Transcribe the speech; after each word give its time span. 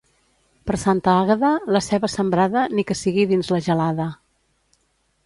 Per 0.69 0.77
Santa 0.83 1.11
Àgueda, 1.17 1.51
la 1.75 1.81
ceba 1.87 2.09
sembrada, 2.13 2.63
ni 2.79 2.87
que 2.93 2.97
sigui 3.03 3.27
dins 3.33 3.53
la 3.57 3.61
gelada. 3.67 4.09